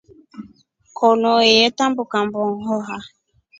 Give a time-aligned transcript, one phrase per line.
[0.97, 2.95] Konokone yetambuka mbongʼoha.